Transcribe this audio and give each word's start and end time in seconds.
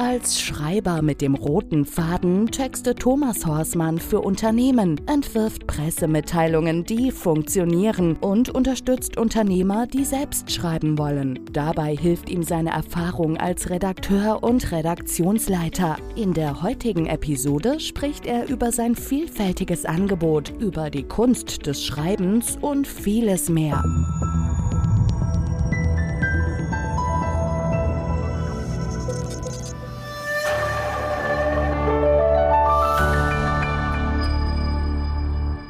Als 0.00 0.40
Schreiber 0.40 1.02
mit 1.02 1.20
dem 1.20 1.34
roten 1.34 1.84
Faden 1.84 2.46
textet 2.46 3.00
Thomas 3.00 3.44
Horsmann 3.44 3.98
für 3.98 4.20
Unternehmen, 4.20 5.00
entwirft 5.08 5.66
Pressemitteilungen, 5.66 6.84
die 6.84 7.10
funktionieren 7.10 8.14
und 8.14 8.48
unterstützt 8.48 9.16
Unternehmer, 9.16 9.88
die 9.88 10.04
selbst 10.04 10.52
schreiben 10.52 10.98
wollen. 10.98 11.40
Dabei 11.52 11.96
hilft 11.96 12.30
ihm 12.30 12.44
seine 12.44 12.70
Erfahrung 12.70 13.38
als 13.38 13.70
Redakteur 13.70 14.44
und 14.44 14.70
Redaktionsleiter. 14.70 15.96
In 16.14 16.32
der 16.32 16.62
heutigen 16.62 17.06
Episode 17.06 17.80
spricht 17.80 18.24
er 18.24 18.48
über 18.48 18.70
sein 18.70 18.94
vielfältiges 18.94 19.84
Angebot, 19.84 20.52
über 20.60 20.90
die 20.90 21.08
Kunst 21.08 21.66
des 21.66 21.84
Schreibens 21.84 22.56
und 22.60 22.86
vieles 22.86 23.48
mehr. 23.48 23.82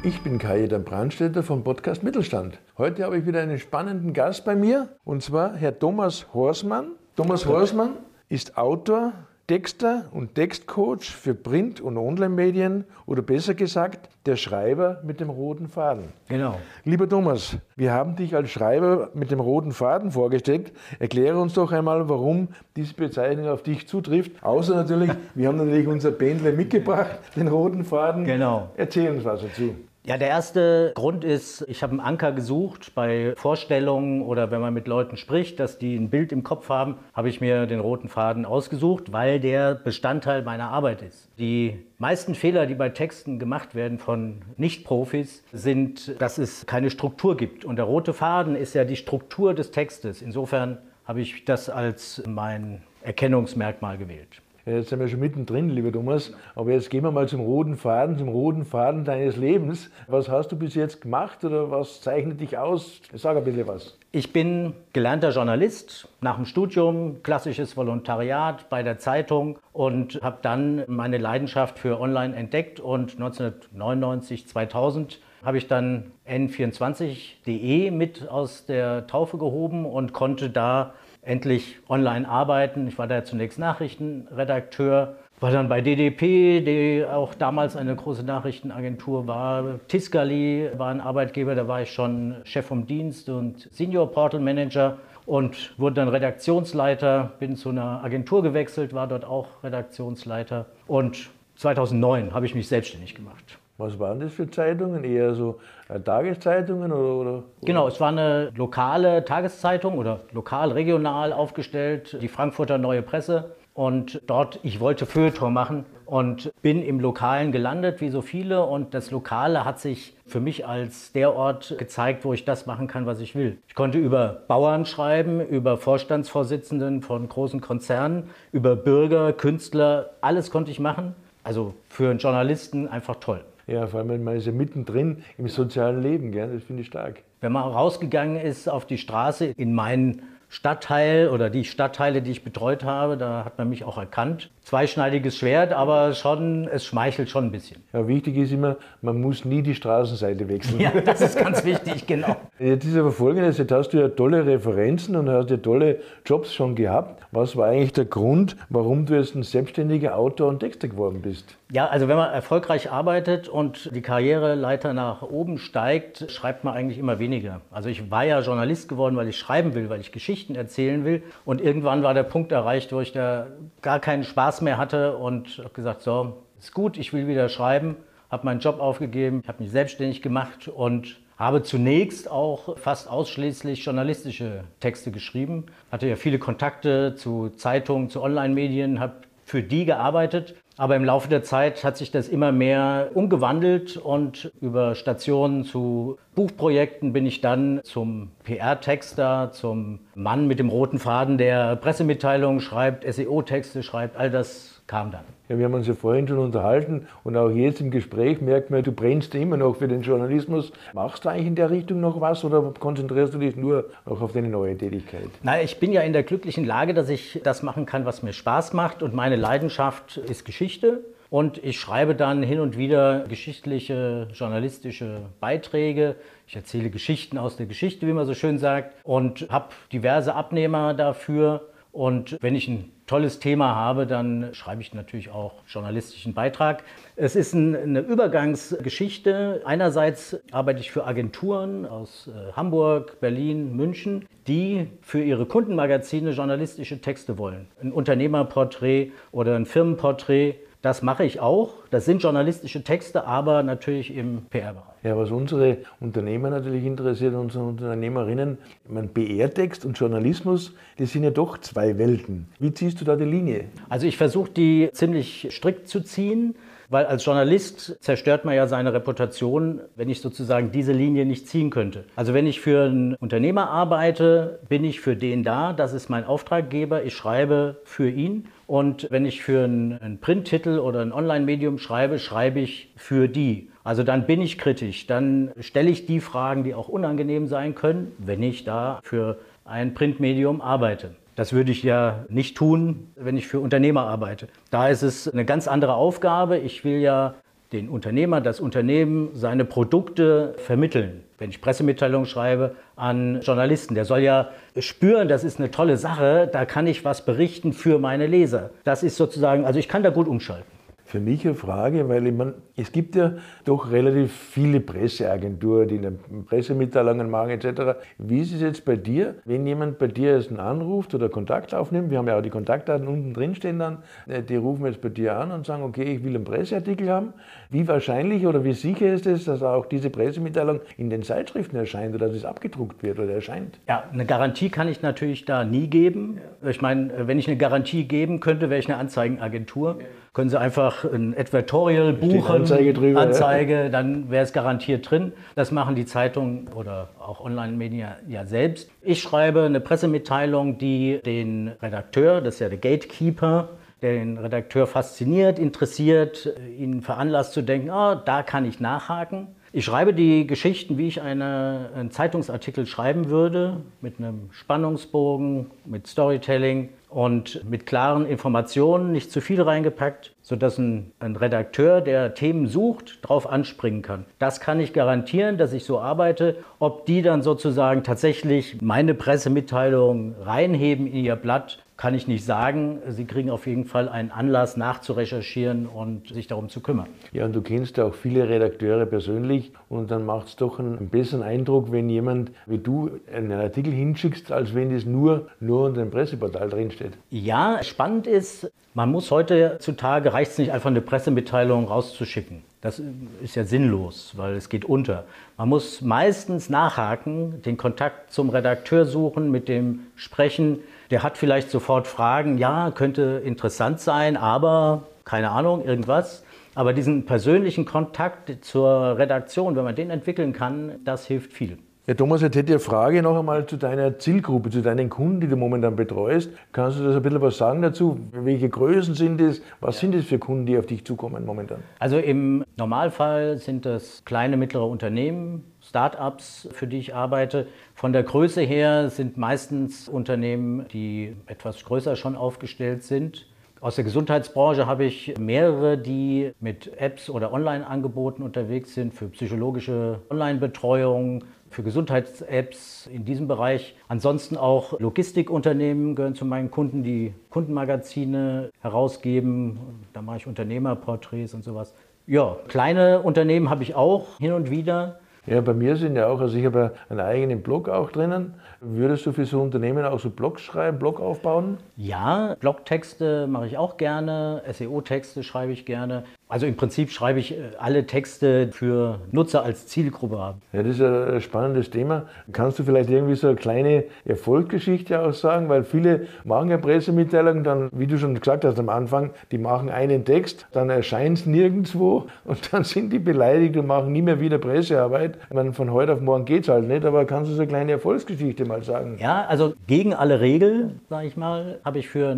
Ich 0.09 0.21
bin 0.21 0.39
Kai-Edan 0.39 0.85
Brandstätter 0.85 1.43
vom 1.43 1.63
Podcast 1.63 2.01
Mittelstand. 2.01 2.57
Heute 2.79 3.03
habe 3.03 3.19
ich 3.19 3.27
wieder 3.27 3.41
einen 3.41 3.59
spannenden 3.59 4.11
Gast 4.11 4.43
bei 4.43 4.55
mir, 4.55 4.89
und 5.03 5.21
zwar 5.21 5.55
Herr 5.55 5.77
Thomas 5.77 6.33
Horsmann. 6.33 6.93
Thomas 7.15 7.45
Horsmann 7.45 7.91
ist 8.27 8.57
Autor, 8.57 9.13
Texter 9.45 10.05
und 10.11 10.33
Textcoach 10.33 11.11
für 11.11 11.35
Print- 11.35 11.79
und 11.79 11.95
Online-Medien 11.95 12.85
oder 13.05 13.21
besser 13.21 13.53
gesagt, 13.53 14.09
der 14.25 14.35
Schreiber 14.35 14.99
mit 15.03 15.19
dem 15.19 15.29
roten 15.29 15.67
Faden. 15.67 16.05
Genau. 16.27 16.57
Lieber 16.85 17.07
Thomas, 17.07 17.57
wir 17.75 17.93
haben 17.93 18.15
dich 18.15 18.35
als 18.35 18.49
Schreiber 18.49 19.11
mit 19.13 19.29
dem 19.29 19.39
roten 19.39 19.71
Faden 19.71 20.09
vorgestellt. 20.09 20.71
Erkläre 20.97 21.39
uns 21.39 21.53
doch 21.53 21.71
einmal, 21.71 22.09
warum 22.09 22.47
diese 22.75 22.95
Bezeichnung 22.95 23.47
auf 23.47 23.61
dich 23.61 23.87
zutrifft. 23.87 24.43
Außer 24.43 24.73
natürlich, 24.75 25.11
wir 25.35 25.47
haben 25.47 25.57
natürlich 25.57 25.87
unser 25.87 26.09
Bändle 26.09 26.51
mitgebracht, 26.51 27.19
den 27.35 27.47
roten 27.47 27.85
Faden. 27.85 28.25
Genau. 28.25 28.71
Erzähl 28.75 29.11
uns 29.11 29.23
was 29.23 29.41
dazu. 29.41 29.75
Ja, 30.03 30.17
der 30.17 30.29
erste 30.29 30.93
Grund 30.95 31.23
ist, 31.23 31.65
ich 31.67 31.83
habe 31.83 31.91
einen 31.91 31.99
Anker 31.99 32.31
gesucht 32.31 32.95
bei 32.95 33.33
Vorstellungen 33.35 34.21
oder 34.21 34.49
wenn 34.49 34.61
man 34.61 34.73
mit 34.73 34.87
Leuten 34.87 35.17
spricht, 35.17 35.59
dass 35.59 35.77
die 35.77 35.95
ein 35.95 36.09
Bild 36.09 36.31
im 36.31 36.43
Kopf 36.43 36.69
haben, 36.69 36.95
habe 37.13 37.27
ich 37.27 37.41
mir 37.41 37.67
den 37.67 37.81
roten 37.81 38.07
Faden 38.07 38.45
ausgesucht, 38.45 39.11
weil 39.11 39.39
der 39.39 39.75
Bestandteil 39.75 40.41
meiner 40.41 40.69
Arbeit 40.69 41.01
ist. 41.01 41.29
Die 41.37 41.85
meisten 41.97 42.33
Fehler, 42.33 42.65
die 42.65 42.75
bei 42.75 42.89
Texten 42.89 43.39
gemacht 43.39 43.75
werden 43.75 43.99
von 43.99 44.41
Nicht-Profis, 44.55 45.43
sind, 45.51 46.19
dass 46.19 46.37
es 46.37 46.65
keine 46.65 46.89
Struktur 46.89 47.35
gibt. 47.35 47.65
Und 47.65 47.75
der 47.75 47.85
rote 47.85 48.13
Faden 48.13 48.55
ist 48.55 48.73
ja 48.73 48.85
die 48.85 48.95
Struktur 48.95 49.53
des 49.53 49.71
Textes. 49.71 50.21
Insofern 50.21 50.77
habe 51.05 51.21
ich 51.21 51.43
das 51.43 51.69
als 51.69 52.23
mein 52.25 52.83
Erkennungsmerkmal 53.03 53.97
gewählt. 53.97 54.41
Jetzt 54.69 54.89
sind 54.89 54.99
wir 54.99 55.07
schon 55.07 55.19
mittendrin, 55.19 55.69
lieber 55.69 55.91
Thomas. 55.91 56.31
Aber 56.53 56.71
jetzt 56.71 56.91
gehen 56.91 57.03
wir 57.03 57.11
mal 57.11 57.27
zum 57.27 57.41
roten 57.41 57.75
Faden, 57.75 58.17
zum 58.17 58.29
roten 58.29 58.65
Faden 58.65 59.03
deines 59.03 59.35
Lebens. 59.35 59.89
Was 60.07 60.29
hast 60.29 60.51
du 60.51 60.55
bis 60.57 60.75
jetzt 60.75 61.01
gemacht 61.01 61.43
oder 61.43 61.71
was 61.71 62.01
zeichnet 62.01 62.39
dich 62.39 62.57
aus? 62.57 63.01
Sag 63.13 63.35
ein 63.35 63.43
bisschen 63.43 63.67
was. 63.67 63.97
Ich 64.11 64.31
bin 64.31 64.73
gelernter 64.93 65.31
Journalist, 65.31 66.07
nach 66.21 66.35
dem 66.35 66.45
Studium 66.45 67.23
klassisches 67.23 67.77
Volontariat 67.77 68.69
bei 68.69 68.83
der 68.83 68.99
Zeitung 68.99 69.57
und 69.73 70.19
habe 70.21 70.37
dann 70.41 70.83
meine 70.87 71.17
Leidenschaft 71.17 71.79
für 71.79 71.99
Online 71.99 72.35
entdeckt 72.35 72.79
und 72.79 73.13
1999, 73.13 74.47
2000 74.47 75.19
habe 75.43 75.57
ich 75.57 75.67
dann 75.67 76.11
n24.de 76.27 77.91
mit 77.91 78.27
aus 78.27 78.65
der 78.65 79.07
Taufe 79.07 79.37
gehoben 79.37 79.85
und 79.85 80.11
konnte 80.11 80.49
da 80.49 80.93
endlich 81.21 81.77
online 81.87 82.27
arbeiten. 82.27 82.87
Ich 82.87 82.97
war 82.97 83.07
da 83.07 83.23
zunächst 83.23 83.59
Nachrichtenredakteur, 83.59 85.15
war 85.39 85.51
dann 85.51 85.69
bei 85.69 85.81
DDP, 85.81 86.61
die 86.61 87.05
auch 87.05 87.33
damals 87.33 87.75
eine 87.75 87.95
große 87.95 88.23
Nachrichtenagentur 88.23 89.27
war. 89.27 89.79
Tiscali 89.87 90.69
war 90.77 90.89
ein 90.89 91.01
Arbeitgeber, 91.01 91.55
da 91.55 91.67
war 91.67 91.81
ich 91.81 91.91
schon 91.91 92.35
Chef 92.43 92.65
vom 92.65 92.87
Dienst 92.87 93.29
und 93.29 93.69
Senior 93.71 94.11
Portal 94.11 94.39
Manager 94.39 94.97
und 95.25 95.77
wurde 95.77 95.95
dann 95.95 96.09
Redaktionsleiter, 96.09 97.33
bin 97.39 97.55
zu 97.55 97.69
einer 97.69 98.03
Agentur 98.03 98.41
gewechselt, 98.41 98.93
war 98.93 99.07
dort 99.07 99.25
auch 99.25 99.63
Redaktionsleiter 99.63 100.65
und 100.87 101.29
2009 101.55 102.33
habe 102.33 102.45
ich 102.45 102.55
mich 102.55 102.67
selbstständig 102.67 103.15
gemacht. 103.15 103.58
Was 103.79 103.97
waren 103.97 104.19
das 104.19 104.33
für 104.33 104.51
Zeitungen? 104.51 105.05
Eher 105.05 105.33
so 105.35 105.59
äh, 105.87 106.01
Tageszeitungen 106.01 106.91
oder, 106.91 107.15
oder, 107.15 107.43
Genau, 107.61 107.87
es 107.87 107.97
war 108.01 108.09
eine 108.09 108.51
lokale 108.57 109.23
Tageszeitung 109.23 109.97
oder 109.97 110.19
lokal, 110.33 110.73
regional 110.73 111.31
aufgestellt, 111.31 112.17
die 112.21 112.27
Frankfurter 112.27 112.77
Neue 112.77 113.01
Presse. 113.01 113.55
Und 113.73 114.21
dort, 114.27 114.59
ich 114.63 114.81
wollte 114.81 115.05
Feuilleton 115.05 115.53
machen 115.53 115.85
und 116.05 116.51
bin 116.61 116.83
im 116.83 116.99
Lokalen 116.99 117.53
gelandet, 117.53 118.01
wie 118.01 118.09
so 118.09 118.21
viele. 118.21 118.65
Und 118.65 118.93
das 118.93 119.11
Lokale 119.11 119.63
hat 119.63 119.79
sich 119.79 120.13
für 120.27 120.41
mich 120.41 120.67
als 120.67 121.13
der 121.13 121.33
Ort 121.33 121.77
gezeigt, 121.77 122.25
wo 122.25 122.33
ich 122.33 122.43
das 122.43 122.65
machen 122.65 122.87
kann, 122.87 123.05
was 123.05 123.21
ich 123.21 123.33
will. 123.33 123.59
Ich 123.69 123.75
konnte 123.75 123.97
über 123.97 124.41
Bauern 124.49 124.85
schreiben, 124.85 125.39
über 125.39 125.77
Vorstandsvorsitzenden 125.77 127.01
von 127.01 127.29
großen 127.29 127.61
Konzernen, 127.61 128.29
über 128.51 128.75
Bürger, 128.75 129.31
Künstler, 129.31 130.09
alles 130.19 130.51
konnte 130.51 130.69
ich 130.69 130.81
machen. 130.81 131.15
Also 131.45 131.73
für 131.87 132.09
einen 132.09 132.19
Journalisten 132.19 132.89
einfach 132.89 133.15
toll. 133.21 133.39
Ja, 133.69 133.85
vor 133.85 133.99
allem, 133.99 134.23
man 134.23 134.35
ist 134.35 134.47
ja 134.47 134.51
mittendrin 134.51 135.23
im 135.37 135.47
sozialen 135.47 136.01
Leben, 136.01 136.31
gell? 136.31 136.51
das 136.51 136.63
finde 136.63 136.81
ich 136.81 136.87
stark. 136.87 137.21
Wenn 137.39 137.51
man 137.51 137.63
rausgegangen 137.63 138.41
ist 138.41 138.67
auf 138.67 138.87
die 138.87 138.97
Straße 138.97 139.45
in 139.45 139.73
meinen 139.75 140.23
Stadtteil 140.49 141.29
oder 141.29 141.51
die 141.51 141.63
Stadtteile, 141.63 142.23
die 142.23 142.31
ich 142.31 142.43
betreut 142.43 142.83
habe, 142.83 143.15
da 143.15 143.45
hat 143.45 143.59
man 143.59 143.69
mich 143.69 143.83
auch 143.83 143.99
erkannt. 143.99 144.49
Zweischneidiges 144.69 145.35
Schwert, 145.35 145.73
aber 145.73 146.13
schon, 146.13 146.67
es 146.71 146.85
schmeichelt 146.85 147.27
schon 147.31 147.45
ein 147.45 147.51
bisschen. 147.51 147.83
Ja, 147.91 148.07
wichtig 148.07 148.37
ist 148.37 148.51
immer, 148.51 148.75
man 149.01 149.19
muss 149.19 149.43
nie 149.43 149.63
die 149.63 149.73
Straßenseite 149.73 150.47
wechseln. 150.47 150.79
Ja, 150.79 150.91
das 150.91 151.21
ist 151.21 151.39
ganz 151.39 151.65
wichtig, 151.65 152.05
genau. 152.05 152.35
Jetzt 152.59 152.85
ist 152.85 152.95
aber 152.95 153.11
folgendes, 153.11 153.57
jetzt 153.57 153.71
hast 153.71 153.89
du 153.89 153.97
ja 153.97 154.09
tolle 154.09 154.45
Referenzen 154.45 155.15
und 155.15 155.27
hast 155.27 155.49
ja 155.49 155.57
tolle 155.57 156.01
Jobs 156.23 156.53
schon 156.53 156.75
gehabt. 156.75 157.23
Was 157.31 157.55
war 157.55 157.69
eigentlich 157.69 157.93
der 157.93 158.05
Grund, 158.05 158.57
warum 158.69 159.07
du 159.07 159.15
jetzt 159.15 159.33
ein 159.33 159.41
selbstständiger 159.41 160.15
Autor 160.15 160.49
und 160.49 160.59
Texter 160.59 160.87
geworden 160.87 161.21
bist? 161.23 161.55
Ja, 161.71 161.87
also 161.87 162.07
wenn 162.07 162.17
man 162.17 162.31
erfolgreich 162.31 162.91
arbeitet 162.91 163.47
und 163.47 163.91
die 163.93 164.01
Karriereleiter 164.01 164.93
nach 164.93 165.21
oben 165.21 165.59
steigt, 165.59 166.31
schreibt 166.31 166.63
man 166.63 166.73
eigentlich 166.73 166.97
immer 166.97 167.19
weniger. 167.19 167.61
Also 167.69 167.89
ich 167.89 168.09
war 168.09 168.23
ja 168.23 168.39
Journalist 168.39 168.89
geworden, 168.89 169.15
weil 169.15 169.27
ich 169.27 169.37
schreiben 169.37 169.75
will, 169.75 169.87
weil 169.87 170.01
ich 170.01 170.11
Geschichten 170.11 170.55
erzählen 170.55 171.05
will. 171.05 171.21
Und 171.45 171.61
irgendwann 171.61 172.01
war 172.01 172.15
der 172.15 172.23
Punkt 172.23 172.51
erreicht, 172.51 172.91
wo 172.91 173.01
ich 173.01 173.11
da 173.11 173.47
gar 173.83 173.99
keinen 173.99 174.23
Spaß 174.23 174.58
mehr 174.61 174.77
hatte 174.77 175.17
und 175.17 175.57
habe 175.59 175.69
gesagt, 175.69 176.01
so, 176.01 176.43
ist 176.59 176.73
gut, 176.73 176.97
ich 176.97 177.13
will 177.13 177.27
wieder 177.27 177.49
schreiben. 177.49 177.95
Habe 178.29 178.45
meinen 178.45 178.59
Job 178.59 178.79
aufgegeben, 178.79 179.43
habe 179.47 179.63
mich 179.63 179.71
selbstständig 179.71 180.21
gemacht 180.21 180.67
und 180.67 181.19
habe 181.37 181.63
zunächst 181.63 182.29
auch 182.29 182.77
fast 182.77 183.09
ausschließlich 183.09 183.83
journalistische 183.85 184.65
Texte 184.81 185.09
geschrieben. 185.09 185.67
Hatte 185.91 186.07
ja 186.07 186.17
viele 186.17 186.37
Kontakte 186.37 187.15
zu 187.15 187.49
Zeitungen, 187.49 188.09
zu 188.09 188.21
Online-Medien, 188.21 188.99
habe 188.99 189.13
für 189.49 189.63
die 189.63 189.85
gearbeitet. 189.85 190.53
Aber 190.77 190.95
im 190.95 191.03
Laufe 191.03 191.27
der 191.27 191.41
Zeit 191.41 191.83
hat 191.83 191.97
sich 191.97 192.11
das 192.11 192.29
immer 192.29 192.51
mehr 192.51 193.09
umgewandelt 193.15 193.97
und 193.97 194.51
über 194.61 194.93
Stationen 194.93 195.65
zu 195.65 196.19
Buchprojekten 196.35 197.13
bin 197.13 197.25
ich 197.25 197.41
dann 197.41 197.81
zum 197.83 198.29
PR-Texter, 198.43 199.51
zum 199.51 200.01
Mann 200.13 200.47
mit 200.47 200.59
dem 200.59 200.69
roten 200.69 200.99
Faden, 200.99 201.39
der 201.39 201.75
Pressemitteilungen 201.77 202.61
schreibt, 202.61 203.11
SEO-Texte 203.11 203.81
schreibt, 203.81 204.17
all 204.17 204.29
das 204.29 204.78
kam 204.89 205.11
dann. 205.11 205.21
Ja, 205.47 205.57
wir 205.57 205.65
haben 205.65 205.75
uns 205.75 205.87
ja 205.87 205.93
vorhin 205.93 206.27
schon 206.27 206.39
unterhalten 206.39 207.07
und 207.23 207.37
auch 207.37 207.49
jetzt 207.51 207.79
im 207.79 207.91
Gespräch 207.91 208.41
merkt 208.41 208.71
man, 208.71 208.83
du 208.83 208.91
brennst 208.91 209.35
immer 209.35 209.55
noch 209.55 209.75
für 209.75 209.87
den 209.87 210.01
Journalismus. 210.01 210.71
Machst 210.93 211.25
du 211.25 211.29
eigentlich 211.29 211.45
in 211.45 211.55
der 211.55 211.69
Richtung 211.69 212.01
noch 212.01 212.19
was 212.21 212.43
oder 212.43 212.73
konzentrierst 212.79 213.35
du 213.35 213.37
dich 213.37 213.55
nur 213.55 213.85
noch 214.07 214.19
auf 214.19 214.33
deine 214.33 214.49
neue 214.49 214.75
Tätigkeit? 214.75 215.29
Nein, 215.43 215.63
ich 215.63 215.79
bin 215.79 215.91
ja 215.91 216.01
in 216.01 216.11
der 216.11 216.23
glücklichen 216.23 216.65
Lage, 216.65 216.95
dass 216.95 217.07
ich 217.07 217.39
das 217.43 217.61
machen 217.61 217.85
kann, 217.85 218.05
was 218.05 218.23
mir 218.23 218.33
Spaß 218.33 218.73
macht 218.73 219.03
und 219.03 219.13
meine 219.13 219.35
Leidenschaft 219.35 220.17
ist 220.17 220.43
Geschichte. 220.43 221.03
Und 221.29 221.63
ich 221.63 221.79
schreibe 221.79 222.15
dann 222.15 222.41
hin 222.41 222.59
und 222.59 222.75
wieder 222.75 223.25
geschichtliche, 223.29 224.27
journalistische 224.33 225.21
Beiträge. 225.39 226.15
Ich 226.47 226.55
erzähle 226.55 226.89
Geschichten 226.89 227.37
aus 227.37 227.57
der 227.57 227.67
Geschichte, 227.67 228.07
wie 228.07 228.13
man 228.13 228.25
so 228.25 228.33
schön 228.33 228.57
sagt, 228.57 228.95
und 229.03 229.47
habe 229.51 229.67
diverse 229.93 230.33
Abnehmer 230.33 230.95
dafür. 230.95 231.69
Und 231.91 232.37
wenn 232.41 232.55
ich 232.55 232.67
ein 232.67 232.91
tolles 233.09 233.39
Thema 233.39 233.75
habe, 233.75 234.05
dann 234.05 234.53
schreibe 234.53 234.83
ich 234.83 234.93
natürlich 234.93 235.31
auch 235.31 235.53
journalistischen 235.67 236.35
Beitrag. 236.35 236.83
Es 237.15 237.35
ist 237.35 237.53
ein, 237.53 237.75
eine 237.75 238.01
Übergangsgeschichte. 238.01 239.63
Einerseits 239.65 240.39
arbeite 240.51 240.79
ich 240.79 240.91
für 240.91 241.07
Agenturen 241.07 241.87
aus 241.87 242.27
äh, 242.27 242.51
Hamburg, 242.53 243.19
Berlin, 243.19 243.75
München, 243.75 244.27
die 244.47 244.89
für 245.01 245.23
ihre 245.23 245.47
Kundenmagazine 245.47 246.31
journalistische 246.31 247.01
Texte 247.01 247.39
wollen. 247.39 247.67
Ein 247.81 247.91
Unternehmerporträt 247.91 249.11
oder 249.31 249.55
ein 249.55 249.65
Firmenporträt 249.65 250.59
Das 250.81 251.01
mache 251.01 251.25
ich 251.25 251.41
auch. 251.41 251.73
Das 251.89 252.05
sind 252.05 252.23
journalistische 252.23 252.83
Texte, 252.83 253.27
aber 253.27 253.63
natürlich 253.63 254.15
im 254.15 254.43
PR-Bereich. 254.49 254.85
Ja, 255.03 255.17
was 255.17 255.29
unsere 255.29 255.79
Unternehmer 255.99 256.49
natürlich 256.49 256.85
interessiert, 256.85 257.33
unsere 257.33 257.65
Unternehmerinnen, 257.65 258.57
meine, 258.87 259.07
PR-Text 259.07 259.83
und 259.83 259.97
Journalismus, 259.97 260.73
das 260.97 261.11
sind 261.11 261.23
ja 261.23 261.31
doch 261.31 261.57
zwei 261.57 261.97
Welten. 261.97 262.47
Wie 262.59 262.73
ziehst 262.73 263.01
du 263.01 263.05
da 263.05 263.17
die 263.17 263.25
Linie? 263.25 263.65
Also 263.89 264.07
ich 264.07 264.15
versuche 264.15 264.51
die 264.51 264.89
ziemlich 264.93 265.49
strikt 265.51 265.89
zu 265.89 265.99
ziehen. 266.01 266.55
Weil 266.91 267.05
als 267.05 267.23
Journalist 267.23 267.97
zerstört 268.01 268.45
man 268.45 268.55
ja 268.55 268.65
seine 268.65 268.91
Reputation, 268.91 269.81
wenn 269.95 270.09
ich 270.09 270.21
sozusagen 270.21 270.71
diese 270.71 270.91
Linie 270.91 271.23
nicht 271.23 271.47
ziehen 271.47 271.69
könnte. 271.69 272.05
Also 272.15 272.33
wenn 272.33 272.47
ich 272.47 272.61
für 272.61 272.85
einen 272.85 273.13
Unternehmer 273.15 273.69
arbeite, 273.69 274.59
bin 274.67 274.83
ich 274.83 274.99
für 274.99 275.15
den 275.15 275.43
da. 275.43 275.71
Das 275.71 275.93
ist 275.93 276.09
mein 276.09 276.23
Auftraggeber. 276.23 277.03
Ich 277.03 277.13
schreibe 277.13 277.77
für 277.83 278.09
ihn. 278.09 278.47
Und 278.65 279.07
wenn 279.11 279.25
ich 279.25 279.43
für 279.43 279.63
einen 279.63 280.17
Printtitel 280.19 280.79
oder 280.79 281.01
ein 281.01 281.13
Online-Medium 281.13 281.77
schreibe, 281.77 282.17
schreibe 282.17 282.59
ich 282.59 282.91
für 282.95 283.27
die. 283.27 283.69
Also 283.83 284.03
dann 284.03 284.25
bin 284.25 284.41
ich 284.41 284.57
kritisch. 284.57 285.05
Dann 285.05 285.51
stelle 285.59 285.91
ich 285.91 286.07
die 286.07 286.19
Fragen, 286.19 286.63
die 286.63 286.73
auch 286.73 286.89
unangenehm 286.89 287.45
sein 287.45 287.75
können, 287.75 288.13
wenn 288.17 288.41
ich 288.41 288.63
da 288.63 288.99
für 289.03 289.37
ein 289.63 289.93
Printmedium 289.93 290.59
arbeite. 290.59 291.11
Das 291.39 291.53
würde 291.53 291.71
ich 291.71 291.83
ja 291.83 292.25
nicht 292.27 292.57
tun, 292.57 293.13
wenn 293.15 293.37
ich 293.37 293.47
für 293.47 293.61
Unternehmer 293.61 294.01
arbeite. 294.01 294.49
Da 294.71 294.89
ist 294.89 295.03
es 295.03 295.25
eine 295.25 295.45
ganz 295.45 295.69
andere 295.69 295.93
Aufgabe. 295.93 296.57
Ich 296.57 296.83
will 296.83 296.99
ja 296.99 297.35
den 297.71 297.87
Unternehmer, 297.87 298.41
das 298.41 298.59
Unternehmen, 298.59 299.29
seine 299.35 299.63
Produkte 299.63 300.53
vermitteln. 300.57 301.23
Wenn 301.37 301.49
ich 301.49 301.61
Pressemitteilungen 301.61 302.25
schreibe 302.25 302.75
an 302.97 303.39
Journalisten, 303.39 303.95
der 303.95 304.03
soll 304.03 304.19
ja 304.19 304.49
spüren, 304.79 305.29
das 305.29 305.45
ist 305.45 305.59
eine 305.59 305.71
tolle 305.71 305.95
Sache, 305.95 306.49
da 306.51 306.65
kann 306.65 306.87
ich 306.87 307.05
was 307.05 307.23
berichten 307.23 307.71
für 307.71 307.99
meine 307.99 308.27
Leser. 308.27 308.71
Das 308.83 309.01
ist 309.01 309.15
sozusagen, 309.15 309.63
also 309.63 309.79
ich 309.79 309.87
kann 309.87 310.03
da 310.03 310.09
gut 310.09 310.27
umschalten 310.27 310.78
für 311.09 311.19
mich 311.19 311.43
eine 311.43 311.55
Frage, 311.55 312.07
weil 312.07 312.27
ich 312.27 312.33
meine, 312.33 312.53
es 312.77 312.91
gibt 312.91 313.15
ja 313.15 313.33
doch 313.65 313.91
relativ 313.91 314.31
viele 314.31 314.79
Presseagenturen, 314.79 315.87
die 315.87 315.99
Pressemitteilungen 316.45 317.31
machen 317.31 317.49
etc. 317.49 317.97
Wie 318.19 318.41
ist 318.41 318.53
es 318.53 318.61
jetzt 318.61 318.85
bei 318.85 318.95
dir, 318.95 319.35
wenn 319.43 319.65
jemand 319.65 319.97
bei 319.97 320.05
dir 320.05 320.33
erst 320.33 320.49
einen 320.49 320.59
anruft 320.59 321.15
oder 321.15 321.27
Kontakt 321.27 321.73
aufnimmt? 321.73 322.11
Wir 322.11 322.19
haben 322.19 322.27
ja 322.27 322.37
auch 322.37 322.43
die 322.43 322.51
Kontaktdaten 322.51 323.07
unten 323.07 323.33
drin 323.33 323.55
stehen 323.55 323.79
dann. 323.79 324.03
Äh, 324.27 324.43
die 324.43 324.55
rufen 324.55 324.85
jetzt 324.85 325.01
bei 325.01 325.09
dir 325.09 325.35
an 325.35 325.51
und 325.51 325.65
sagen, 325.65 325.81
okay, 325.81 326.03
ich 326.03 326.23
will 326.23 326.35
einen 326.35 326.43
Presseartikel 326.43 327.09
haben. 327.09 327.33
Wie 327.71 327.87
wahrscheinlich 327.87 328.45
oder 328.45 328.63
wie 328.63 328.73
sicher 328.73 329.11
ist 329.11 329.25
es, 329.25 329.45
dass 329.45 329.63
auch 329.63 329.87
diese 329.87 330.11
Pressemitteilung 330.11 330.79
in 330.97 331.09
den 331.09 331.23
Zeitschriften 331.23 331.75
erscheint 331.75 332.13
oder 332.13 332.27
dass 332.27 332.35
es 332.35 332.45
abgedruckt 332.45 333.01
wird 333.01 333.17
oder 333.17 333.33
erscheint? 333.33 333.79
Ja, 333.87 334.03
eine 334.13 334.27
Garantie 334.27 334.69
kann 334.69 334.87
ich 334.87 335.01
natürlich 335.01 335.45
da 335.45 335.63
nie 335.63 335.87
geben. 335.87 336.39
Ich 336.61 336.81
meine, 336.81 337.27
wenn 337.27 337.39
ich 337.39 337.47
eine 337.47 337.57
Garantie 337.57 338.03
geben 338.03 338.39
könnte, 338.41 338.69
wäre 338.69 338.79
ich 338.79 338.87
eine 338.87 338.97
Anzeigenagentur. 338.97 339.97
Können 340.33 340.49
Sie 340.51 340.59
einfach 340.59 340.98
ein 341.05 341.35
Advertorial 341.37 342.13
buchen, 342.13 342.51
Anzeige, 342.51 342.93
drüber, 342.93 343.21
Anzeige 343.21 343.83
ja. 343.83 343.89
dann 343.89 344.29
wäre 344.29 344.43
es 344.43 344.53
garantiert 344.53 345.09
drin. 345.09 345.33
Das 345.55 345.71
machen 345.71 345.95
die 345.95 346.05
Zeitungen 346.05 346.67
oder 346.69 347.09
auch 347.19 347.39
Online-Medien 347.39 348.09
ja 348.27 348.45
selbst. 348.45 348.89
Ich 349.01 349.21
schreibe 349.21 349.63
eine 349.63 349.79
Pressemitteilung, 349.79 350.77
die 350.77 351.19
den 351.25 351.69
Redakteur, 351.81 352.41
das 352.41 352.55
ist 352.55 352.59
ja 352.61 352.69
der 352.69 352.77
Gatekeeper, 352.77 353.69
der 354.01 354.13
den 354.13 354.37
Redakteur 354.37 354.87
fasziniert, 354.87 355.59
interessiert, 355.59 356.53
ihn 356.77 357.01
veranlasst 357.01 357.53
zu 357.53 357.61
denken, 357.61 357.89
oh, 357.89 358.15
da 358.15 358.43
kann 358.43 358.65
ich 358.65 358.79
nachhaken. 358.79 359.47
Ich 359.71 359.85
schreibe 359.85 360.15
die 360.15 360.47
Geschichten, 360.47 360.97
wie 360.97 361.07
ich 361.07 361.21
eine, 361.21 361.91
einen 361.95 362.09
Zeitungsartikel 362.09 362.87
schreiben 362.87 363.29
würde, 363.29 363.81
mit 364.01 364.17
einem 364.17 364.49
Spannungsbogen, 364.51 365.69
mit 365.85 366.07
Storytelling 366.07 366.89
und 367.09 367.69
mit 367.69 367.85
klaren 367.85 368.25
Informationen, 368.25 369.11
nicht 369.11 369.31
zu 369.31 369.41
viel 369.41 369.61
reingepackt, 369.61 370.33
sodass 370.41 370.79
ein, 370.79 371.11
ein 371.19 371.35
Redakteur, 371.35 372.01
der 372.01 372.33
Themen 372.33 372.67
sucht, 372.67 373.19
darauf 373.23 373.47
anspringen 373.47 374.01
kann. 374.01 374.25
Das 374.39 374.59
kann 374.59 374.79
ich 374.79 374.91
garantieren, 374.91 375.57
dass 375.57 375.73
ich 375.73 375.85
so 375.85 375.99
arbeite. 375.99 376.57
Ob 376.79 377.05
die 377.05 377.21
dann 377.21 377.43
sozusagen 377.43 378.03
tatsächlich 378.03 378.81
meine 378.81 379.13
Pressemitteilung 379.13 380.33
reinheben 380.41 381.05
in 381.05 381.25
ihr 381.25 381.35
Blatt, 381.35 381.83
kann 381.99 382.13
ich 382.13 382.29
nicht 382.29 382.45
sagen. 382.45 383.01
Sie 383.09 383.25
kriegen 383.25 383.49
auf 383.49 383.67
jeden 383.67 383.83
Fall 383.83 384.07
einen 384.07 384.31
Anlass 384.31 384.77
nachzurecherchieren 384.77 385.85
und 385.85 386.29
sich 386.29 386.47
darum 386.47 386.69
zu 386.69 386.79
kümmern. 386.79 387.09
Ja, 387.33 387.43
und 387.43 387.53
du 387.53 387.61
kennst 387.61 387.99
auch 387.99 388.13
viele 388.13 388.47
Redakteure 388.47 389.05
persönlich 389.05 389.73
und 389.89 390.09
dann 390.09 390.25
macht 390.25 390.47
es 390.47 390.55
doch 390.55 390.79
einen 390.79 391.09
besseren 391.09 391.43
Eindruck, 391.43 391.91
wenn 391.91 392.07
jemand 392.07 392.53
wie 392.67 392.77
du 392.77 393.19
einen 393.35 393.51
Artikel 393.51 393.91
hinschickst, 393.91 394.49
als 394.49 394.73
wenn 394.73 394.95
es 394.95 395.05
nur, 395.05 395.49
nur 395.59 395.87
unter 395.87 395.99
dem 395.99 396.09
Presseportal 396.09 396.69
drinsteht. 396.69 397.17
Ja, 397.31 397.83
spannend 397.83 398.27
ist, 398.27 398.71
man 398.93 399.11
muss 399.11 399.31
heutzutage, 399.31 400.33
reicht 400.33 400.51
es 400.51 400.57
nicht 400.57 400.71
einfach 400.71 400.89
eine 400.89 401.01
Pressemitteilung 401.01 401.87
rauszuschicken. 401.87 402.63
Das 402.81 403.01
ist 403.41 403.55
ja 403.55 403.65
sinnlos, 403.65 404.33
weil 404.37 404.55
es 404.55 404.69
geht 404.69 404.85
unter. 404.85 405.25
Man 405.57 405.67
muss 405.67 406.01
meistens 406.01 406.69
nachhaken, 406.69 407.61
den 407.61 407.75
Kontakt 407.75 408.31
zum 408.31 408.49
Redakteur 408.49 409.05
suchen, 409.05 409.51
mit 409.51 409.67
dem 409.67 410.07
sprechen, 410.15 410.79
der 411.11 411.23
hat 411.23 411.37
vielleicht 411.37 411.69
sofort 411.71 412.07
Fragen, 412.07 412.57
ja, 412.57 412.91
könnte 412.91 413.41
interessant 413.43 413.99
sein, 413.99 414.37
aber 414.37 415.03
keine 415.25 415.51
Ahnung, 415.51 415.83
irgendwas. 415.83 416.43
Aber 416.73 416.93
diesen 416.93 417.25
persönlichen 417.25 417.83
Kontakt 417.83 418.63
zur 418.63 419.17
Redaktion, 419.17 419.75
wenn 419.75 419.83
man 419.83 419.95
den 419.95 420.09
entwickeln 420.09 420.53
kann, 420.53 420.93
das 421.03 421.25
hilft 421.25 421.51
viel. 421.51 421.77
Ja, 422.09 422.15
Thomas, 422.15 422.41
jetzt 422.41 422.55
hätte 422.55 422.71
ich 422.71 422.73
eine 422.73 422.79
Frage 422.79 423.21
noch 423.21 423.37
einmal 423.37 423.67
zu 423.67 423.77
deiner 423.77 424.17
Zielgruppe, 424.17 424.71
zu 424.71 424.81
deinen 424.81 425.11
Kunden, 425.11 425.41
die 425.41 425.47
du 425.47 425.55
momentan 425.55 425.95
betreust. 425.95 426.49
Kannst 426.71 426.99
du 426.99 427.03
das 427.03 427.15
ein 427.15 427.21
bisschen 427.21 427.39
was 427.39 427.59
sagen 427.59 427.83
dazu? 427.83 428.19
Welche 428.31 428.67
Größen 428.67 429.13
sind 429.13 429.39
es? 429.39 429.61
Was 429.79 429.97
ja. 429.97 430.01
sind 430.01 430.15
es 430.15 430.25
für 430.25 430.39
Kunden, 430.39 430.65
die 430.65 430.75
auf 430.79 430.87
dich 430.87 431.05
zukommen 431.05 431.45
momentan? 431.45 431.83
Also 431.99 432.17
im 432.17 432.65
Normalfall 432.77 433.59
sind 433.59 433.85
das 433.85 434.25
kleine, 434.25 434.57
mittlere 434.57 434.87
Unternehmen, 434.87 435.65
Start-ups, 435.83 436.67
für 436.71 436.87
die 436.87 436.97
ich 436.97 437.13
arbeite. 437.13 437.67
Von 437.93 438.11
der 438.11 438.23
Größe 438.23 438.61
her 438.61 439.11
sind 439.11 439.37
meistens 439.37 440.09
Unternehmen, 440.09 440.87
die 440.91 441.35
etwas 441.45 441.85
größer 441.85 442.15
schon 442.15 442.35
aufgestellt 442.35 443.03
sind. 443.03 443.45
Aus 443.81 443.95
der 443.95 444.03
Gesundheitsbranche 444.03 444.87
habe 444.87 445.05
ich 445.05 445.35
mehrere, 445.39 445.97
die 445.97 446.51
mit 446.59 446.91
Apps 446.97 447.29
oder 447.29 447.53
Online-Angeboten 447.53 448.43
unterwegs 448.43 448.93
sind 448.93 449.13
für 449.13 449.27
psychologische 449.29 450.19
Online-Betreuung, 450.29 451.45
für 451.69 451.83
Gesundheits-Apps 451.83 453.07
in 453.07 453.25
diesem 453.25 453.47
Bereich. 453.47 453.95
Ansonsten 454.07 454.57
auch 454.57 454.99
Logistikunternehmen 454.99 456.15
gehören 456.15 456.35
zu 456.35 456.45
meinen 456.45 456.71
Kunden, 456.71 457.03
die 457.03 457.33
Kundenmagazine 457.49 458.71
herausgeben. 458.81 459.79
Da 460.13 460.21
mache 460.21 460.37
ich 460.37 460.47
Unternehmerporträts 460.47 461.53
und 461.53 461.63
sowas. 461.63 461.93
Ja, 462.27 462.57
kleine 462.67 463.21
Unternehmen 463.21 463.69
habe 463.69 463.83
ich 463.83 463.95
auch 463.95 464.37
hin 464.37 464.53
und 464.53 464.69
wieder. 464.69 465.19
Ja, 465.45 465.61
bei 465.61 465.73
mir 465.73 465.95
sind 465.95 466.15
ja 466.15 466.27
auch, 466.27 466.41
also 466.41 466.57
ich 466.57 466.65
habe 466.65 466.93
einen 467.09 467.21
eigenen 467.21 467.63
Blog 467.63 467.89
auch 467.89 468.11
drinnen. 468.11 468.53
Würdest 468.81 469.25
du 469.25 469.31
für 469.31 469.45
so 469.45 469.61
Unternehmen 469.61 470.05
auch 470.05 470.19
so 470.19 470.29
Blogs 470.29 470.61
schreiben, 470.61 470.99
Blog 470.99 471.19
aufbauen? 471.19 471.77
Ja, 471.95 472.55
Blogtexte 472.59 473.47
mache 473.47 473.65
ich 473.65 473.77
auch 473.77 473.97
gerne, 473.97 474.61
SEO-Texte 474.71 475.41
schreibe 475.41 475.71
ich 475.71 475.87
gerne. 475.87 476.23
Also 476.51 476.65
im 476.65 476.75
Prinzip 476.75 477.11
schreibe 477.11 477.37
ich 477.37 477.51
äh, 477.51 477.57
alle 477.77 478.07
Texte 478.07 478.69
für 478.71 479.19
Nutzer 479.31 479.63
als 479.63 479.85
Zielgruppe 479.85 480.39
haben. 480.39 480.61
Ja, 480.73 480.81
das 480.81 480.95
ist 480.95 481.01
ein 481.03 481.41
spannendes 481.41 481.91
Thema. 481.91 482.25
Kannst 482.51 482.79
du 482.79 482.83
vielleicht 482.83 483.11
irgendwie 483.11 483.35
so 483.35 483.49
eine 483.49 483.55
kleine 483.55 484.05
Erfolgsgeschichte 484.25 485.21
auch 485.21 485.33
sagen? 485.33 485.69
Weil 485.69 485.83
viele 485.83 486.25
machen 486.45 486.69
ja 486.69 486.77
Pressemitteilungen, 486.77 487.63
dann, 487.63 487.89
wie 487.91 488.07
du 488.07 488.17
schon 488.17 488.33
gesagt 488.33 488.65
hast 488.65 488.79
am 488.79 488.89
Anfang, 488.89 489.29
die 489.51 489.59
machen 489.59 489.91
einen 489.91 490.25
Text, 490.25 490.65
dann 490.71 490.89
erscheint 490.89 491.37
es 491.37 491.45
nirgendwo 491.45 492.25
und 492.45 492.73
dann 492.73 492.83
sind 492.83 493.13
die 493.13 493.19
beleidigt 493.19 493.77
und 493.77 493.85
machen 493.85 494.11
nie 494.11 494.23
mehr 494.23 494.39
wieder 494.39 494.57
Pressearbeit. 494.57 495.37
Ich 495.49 495.53
meine, 495.53 495.73
von 495.73 495.93
heute 495.93 496.13
auf 496.13 496.21
morgen 496.21 496.45
geht 496.45 496.63
es 496.63 496.69
halt 496.69 496.87
nicht, 496.87 497.05
aber 497.05 497.25
kannst 497.25 497.51
du 497.51 497.53
so 497.53 497.61
eine 497.61 497.69
kleine 497.69 497.91
Erfolgsgeschichte 497.91 498.65
mal 498.65 498.81
sagen? 498.81 499.19
Ja, 499.21 499.45
also 499.45 499.75
gegen 499.85 500.15
alle 500.15 500.41
Regeln, 500.41 500.99
sage 501.11 501.27
ich 501.27 501.37
mal, 501.37 501.79
habe 501.85 501.99
ich 501.99 502.09
für 502.09 502.35